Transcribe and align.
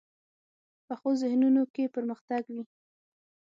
پخو 0.87 1.09
ذهنونو 1.21 1.63
کې 1.73 1.93
پرمختګ 1.95 2.41
وي 2.53 2.63